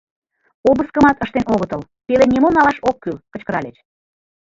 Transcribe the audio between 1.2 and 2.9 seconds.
ыштен огытыл, «Пелен нимом налаш